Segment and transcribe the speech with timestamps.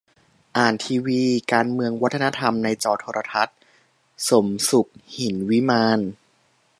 [0.57, 1.21] อ่านทีวี:
[1.53, 3.57] การเมืองวัฒนธรรมในจอโทรทัศน์-
[4.29, 5.99] สมสุข หินวิมาน